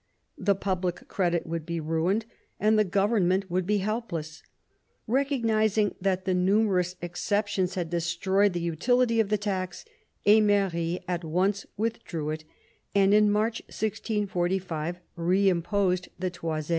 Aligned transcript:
The 0.39 0.55
public 0.55 1.07
credit 1.07 1.45
would 1.45 1.63
be 1.63 1.79
ruined 1.79 2.25
and 2.59 2.79
the 2.79 2.83
government 2.83 3.51
would 3.51 3.67
be 3.67 3.77
helpless. 3.77 4.41
Recognising 5.05 5.93
that 6.01 6.25
the 6.25 6.33
numerous 6.33 6.95
exceptions 7.03 7.75
had 7.75 7.91
destroyed 7.91 8.53
the 8.53 8.59
utility 8.61 9.19
of 9.19 9.29
the 9.29 9.37
tax, 9.37 9.85
Emery 10.25 11.01
at 11.07 11.23
once 11.23 11.67
withdrew 11.77 12.31
it, 12.31 12.45
and 12.95 13.13
in 13.13 13.29
March 13.29 13.61
1645 13.67 14.97
reimposed 15.17 16.07
the 16.17 16.31
toisd. 16.31 16.69